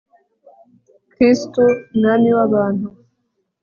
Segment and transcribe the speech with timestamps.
[1.11, 1.61] kristu
[1.97, 2.87] mwami w'abantu